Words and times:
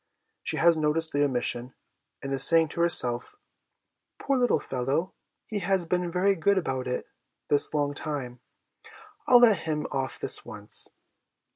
She 0.41 0.57
has 0.57 0.79
noticed 0.79 1.13
the 1.13 1.23
omission, 1.23 1.75
and 2.23 2.33
is 2.33 2.43
saying 2.43 2.69
to 2.69 2.81
herself,' 2.81 3.35
Poor 4.19 4.35
little 4.35 4.59
fellow, 4.59 5.13
he 5.45 5.59
has 5.59 5.85
been 5.85 6.11
very 6.11 6.33
good 6.35 6.57
about 6.57 6.87
it 6.87 7.05
this 7.49 7.71
long 7.71 7.93
time; 7.93 8.39
I'll 9.27 9.41
let 9.41 9.59
him 9.59 9.85
off 9.91 10.17
this 10.17 10.43
once.' 10.43 10.89